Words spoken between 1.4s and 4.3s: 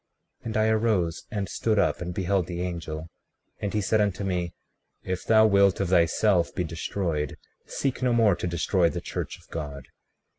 stood up, and beheld the angel. 36:9 And he said unto